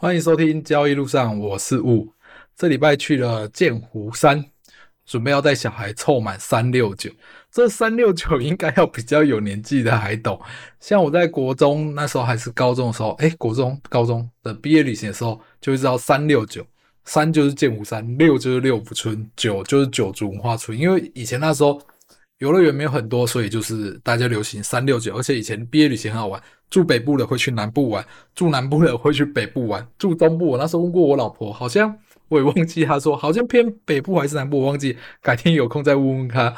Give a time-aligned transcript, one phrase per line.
[0.00, 2.10] 欢迎收听交易路上，我是雾。
[2.56, 4.42] 这礼拜去了剑湖山，
[5.04, 7.10] 准备要带小孩凑满三六九。
[7.52, 10.40] 这三六九应该要比较有年纪的还懂。
[10.80, 16.66] 像我在国中那时候还是高中的时候，诶，国中、高中的毕业旅行的时候，就知道三六九，
[17.04, 20.76] 三就是剑湖山，六就是六福村，九就是九族文化村。
[20.78, 21.78] 因为以前那时候
[22.40, 25.16] 游乐园没有很多，所以就是大家流行三六九。
[25.16, 26.42] 而且以前毕业旅行很好玩。
[26.70, 31.98] 住北部的会去南部玩，住南部的会去北部玩，住东部我那时候问过我老婆，好像
[32.28, 36.54] 我也忘记，她说好像偏北部还是南部，我忘记，改天有空再问问她。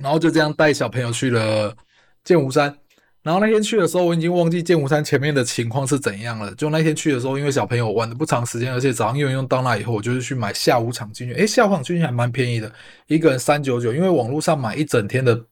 [0.00, 1.76] 然后就这样带小朋友去了
[2.22, 2.78] 剑湖山，
[3.26, 6.54] 然后那天去的时候我已经忘记剑湖山前面的情况是怎样了。
[6.54, 12.72] 就那天去的时候，因为小朋友玩的不长时间，而且早上用用到那以后，我就是去买下午场进去，诶，下午场进去还蛮便宜的，
[13.08, 15.44] 一个人三九九，因为网络上买一整天的。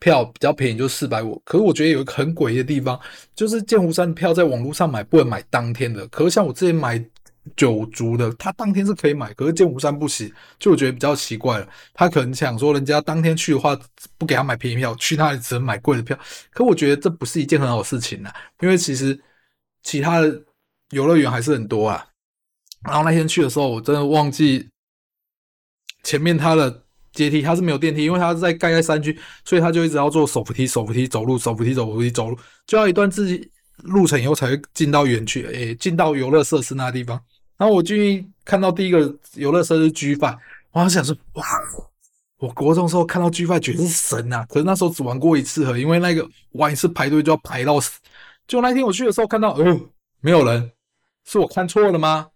[0.00, 1.40] 票比较便宜，就四百五。
[1.46, 2.98] 可是我觉得有一个很诡异的地方，
[3.34, 6.06] 就是剑湖山的票在网络上买不能买当天的。
[6.08, 7.02] 可是像我之前买
[7.56, 11.68] 九族的，他当天是可以买，可是剑湖山不行，就我觉得比较奇怪了。
[11.92, 13.78] 他可能想说，人家当天去的话，
[14.18, 16.18] 不给他买便宜票，去那里只能买贵的票。
[16.50, 19.18] 可我觉得这不是一件很好的事情呢，因为其实
[19.82, 20.42] 其他的
[20.90, 22.06] 游乐园还是很多啊。
[22.84, 24.68] 然后那天去的时候，我真的忘记
[26.02, 26.82] 前面他的。
[27.14, 32.36] 阶梯它是没有电梯，因为它是在盖在山区，所以他就一直要坐手扶梯、手扶梯走路、手扶梯、走扶梯走路，
[32.66, 33.48] 就要一段自己
[33.84, 37.16] 路程以后才会进到园区，诶，进到游乐设施那地方。
[37.56, 40.38] 然后我进去看到第一个游乐设施 G5，
[40.72, 41.44] 我想说哇，
[42.38, 48.00] 我国中时候看到 G5 觉得是神啊，可是那时候只玩过一次而已，因为那个玩一次排队就要排到死。
[48.46, 49.80] 就那天我去的时候看到，呃，
[50.20, 50.70] 没有人，
[51.24, 52.28] 是我看错了吗？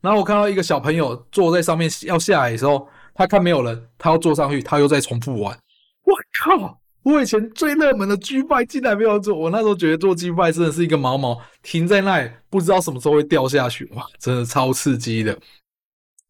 [0.00, 2.88] 然后我看到一个小朋友坐在上面要下来的时候。
[3.16, 5.56] 他看没有人，他要坐上去，他又再重复玩。
[6.02, 6.80] 我靠！
[7.04, 15.38] 我以前最热门的 G5 竟然没有做，我那时候觉得做 G5 真的是一个毛毛，停在那里不知道什么时候会掉下去，哇，真的超刺激的。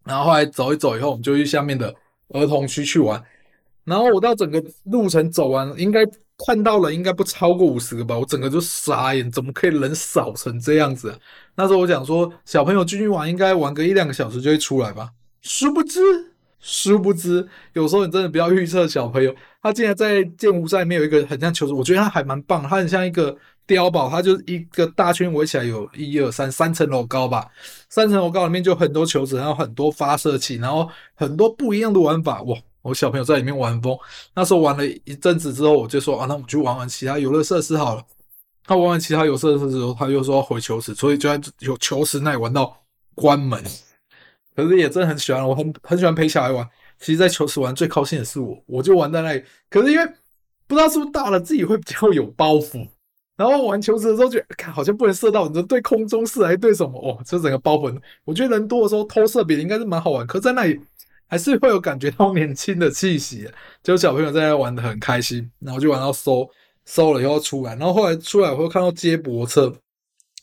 [0.04, 1.94] 然后后来走一走以后，我们就去下面的
[2.28, 3.22] 儿童区去玩。
[3.84, 6.04] 然后我到整个路程走完，应该
[6.44, 11.16] 看到了应该不超过五十个吧，我整个就傻眼，怎么可以人少成这样子？
[11.54, 15.10] 那时候我想说，小朋友进去玩应该玩个一两个小时就会出来吧，
[15.40, 16.00] 殊不知。
[16.66, 19.34] 殊不知，有时候你真的不要预测小朋友。
[19.62, 22.62] 他竟然在剑湖山里面有一个很像球池，我觉得他还蛮棒。
[22.62, 23.36] 他很像一个
[23.66, 27.46] 碉堡，它就是一个大圈围起来，有一二三三层楼高吧。
[27.90, 32.40] 三层楼高里面就很多球池，然后很多发射器，然后很多不一样的玩法。
[32.44, 32.56] 哇！
[32.80, 33.96] 我小朋友在里面玩疯。
[34.34, 38.02] 那时候玩了一阵子之后，我就说啊，那我们去玩玩其他游乐设施好了。
[38.66, 42.74] 他玩完其他游乐设施之后，他又说要回球池，所以就在有球池那里玩到
[43.14, 43.62] 关门。
[44.54, 46.68] 可是也真的很喜欢，我很很喜欢陪小孩玩。
[46.98, 49.42] 其实，在球池玩最高兴的是我，我就玩在那里。
[49.68, 50.06] 可是因为
[50.66, 52.86] 不知道是不是大了，自己会比较有包袱。
[53.36, 56.96] 然后玩球池的时候，觉得看好像不能射到，你说对空中射还是对什么？
[57.00, 58.00] 哦，这整个包袱。
[58.24, 60.24] 我觉得人多的时候偷射别人应该是蛮好玩。
[60.24, 60.80] 可是在那里
[61.26, 63.50] 还是会有感觉到年轻的气息，
[63.82, 65.50] 就小朋友在那玩的很开心。
[65.58, 66.48] 然后就玩到收
[66.84, 69.74] 收了以后出来，然后后来出来我会看到接驳车，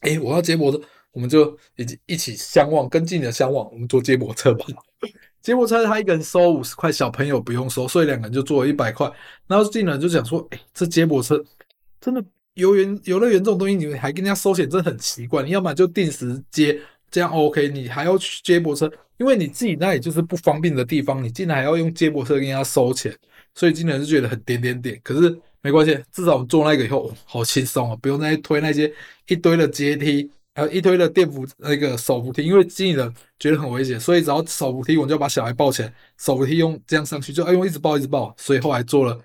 [0.01, 0.81] 哎，我要接驳车。
[1.11, 3.71] 我们就一起一起相望，跟进的相望。
[3.71, 4.65] 我们坐接驳车吧。
[5.41, 9.11] 接驳车他一个人收五十块，小朋友不用收，所以两个人就坐了一百块。
[9.47, 11.43] 然后进来就讲说：“哎，这接驳车
[11.99, 12.23] 真的
[12.53, 15.41] 游园游乐园这种东西，你们还跟人家收钱，真的很奇怪。
[15.41, 16.79] 你要么就定时接，
[17.09, 17.67] 这样 OK。
[17.69, 23.11] 你还要去接驳车，因为你自己那里就是不方便的地方，你进来还要用接驳车跟人家收钱，
[23.55, 24.99] 所以进来就觉得很点点点。
[25.03, 28.93] 可是没关系，至少我们坐那个以后好轻松啊，不用再推那些
[29.27, 39.17] 一堆的阶梯。”还有一堆的电扶那个手扶梯，因为经理人觉得很危险，所以只要手扶梯，我就把小孩抱起来，手扶梯用这样上去，就哎用一直抱一直抱，所以后来坐了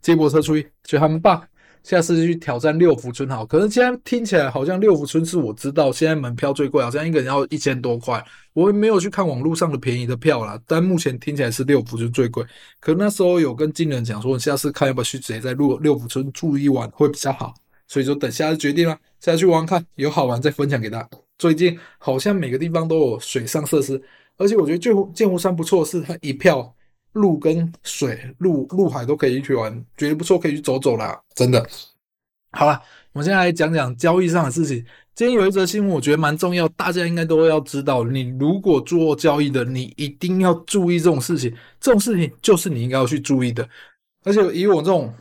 [0.00, 1.42] 接驳车出去，觉得他们棒。
[1.82, 8.24] 下次就去挑战六福村好，可是现在听起来好像六福村是我知道现在门票最贵，好像一个人要一千多块。
[8.52, 12.44] 我也没有去看网络上的便宜的票啦，但目前听起来是六福村最贵。
[12.78, 17.52] 可那时候有跟经理人讲说，下次看要不要去直接在六六福村住一晚会比较好。
[17.92, 21.10] 所以说，等下次决定了，下次去玩看有好玩再分享给大家。
[21.36, 24.02] 最近好像每个地方都有水上设施，
[24.38, 26.74] 而且我觉得建湖剑湖山不错，是它一票
[27.12, 31.68] 路跟水路陆海都可以一起玩，觉得不错，可以去走走啦，真的。
[32.52, 32.80] 好了，
[33.12, 34.82] 我们现在来讲讲交易上的事情。
[35.14, 38.04] 今天有一则新闻，我觉得蛮重要，大家应该都要知道。
[38.04, 43.68] 你如果做交易的，你一定要注意这种事情，这种事情就是你应该要去注意的。
[44.24, 45.12] 而且以我这种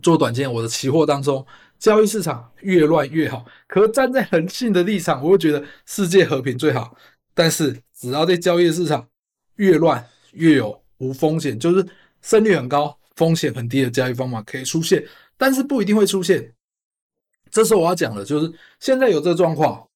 [0.00, 1.44] 做短线，我的期货当中。
[1.84, 6.96] 交易市场越乱越好，可站在恒性的立场，我会觉得世界和平最好。
[7.34, 9.06] 但是只要在交易市场
[9.56, 10.02] 越乱
[10.32, 11.86] 越有无风险，就是
[12.22, 16.54] 胜率很高、风险很低的交易方法可以出现，但是不一定会出现。
[17.50, 18.50] 这时候我要讲的就是
[18.80, 19.86] 现在有这个状况，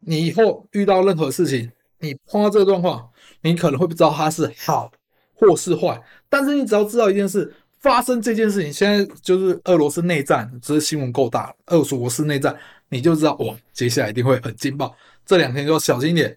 [0.00, 3.12] 你以后遇到任何事情，你碰到这个状况，
[3.42, 4.90] 你可能会不知道它是好
[5.34, 12.58] 或是坏，但是你只要知道一件事，发生这件事情，现在就是俄罗斯内战，只是新闻够大了，俄罗斯内战，
[12.88, 14.96] 你就知道哇，接下来一定会很劲爆，
[15.26, 16.34] 这两天就要小心一点。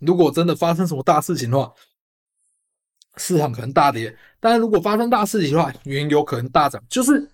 [0.00, 1.72] 如果真的发生什么大事情的话，
[3.16, 6.82] 市场可能大跌；但是如果发生大事情的话，原油可能大涨。
[6.90, 7.26] 就是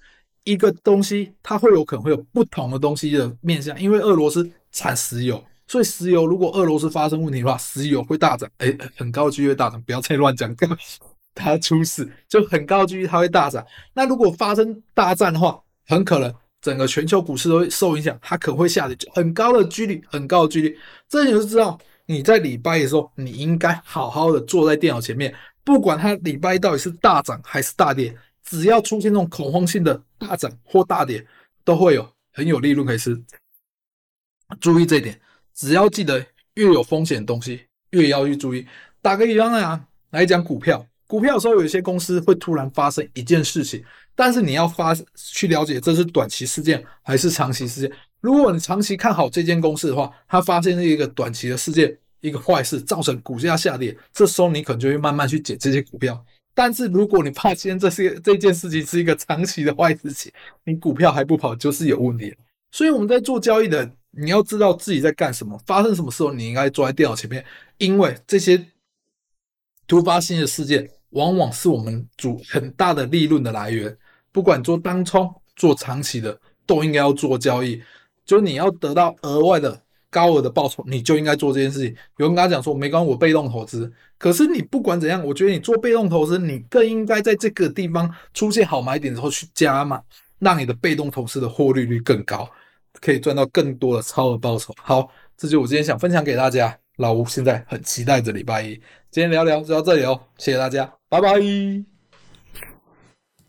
[0.45, 3.77] 一个东西，它会有可能会有不同的东西的面向。
[3.81, 8.49] 因为俄罗斯产石油，所以石油如果俄罗斯发生问题的话，石油会大涨。
[8.59, 10.55] 哎，很高的几率大涨，不要再乱讲，
[11.39, 13.65] 它出事就很高的几率它会大涨。
[13.95, 20.79] 那如果发生大战的话，很可能整个全球股市都会受影响，它可能会下跌，就很高的几率，很高的几率。
[21.09, 21.79] 这你就知道。
[22.11, 31.23] 你在礼拜的时候，你应该好好的坐在电脑前面，不管它礼拜一到底是大涨还是大跌，只要出现这种恐慌性的大涨或大跌，
[31.65, 33.15] 都会有很有利润可以吃。
[34.59, 35.21] 注意这一点，
[35.53, 36.25] 只要记得
[36.55, 38.67] 越有风险的东西越要去注意。
[39.03, 43.83] 打个比方啊，来讲股票，股票的时候有一些公司会突然发生一件事情，
[44.15, 47.91] 但是你要发去了解这是短期事件还是长期事件。
[48.21, 56.25] 如果你长期看好这间公司的话，它发生了一个短期的事件，一个坏事造成股价下跌，这时候你可能就会慢慢去捡这些股票。
[56.55, 60.31] 但是如果你发现这些这件事情是一个长期的坏事情，
[60.65, 62.35] 你股票还不跑，就是有问题。
[62.71, 67.43] 所以我们在做交易的，你要知道自己在干什么，发生什么时候你应该坐在电脑前面，
[67.79, 68.63] 因为这些
[69.87, 73.97] 突发性的事件往往是我们主很大的利润的来源。
[74.31, 77.83] 不管做当冲、做长期的，都应该要做交易。
[78.25, 81.97] 就是你要得到额外的高额的报酬，你就应该做这件事情。
[82.19, 83.91] 有人跟他讲说，没关系，我被动投资。
[84.19, 90.03] 可是你不管怎样，我觉得你做被动投资，你更应该在这个地方出现好买点之后去加码，
[90.39, 92.49] 让你的被动投资的获利率更高，
[93.01, 94.75] 可以赚到更多的超额报酬。
[94.83, 96.79] 好，这就我今天想分享给大家。
[96.99, 98.75] 老吴现在很期待着礼拜一，
[99.11, 101.98] 今天聊聊就到这里哦，谢谢大家，拜拜。